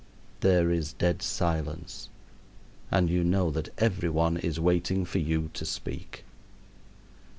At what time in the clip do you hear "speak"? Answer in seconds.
5.63-6.23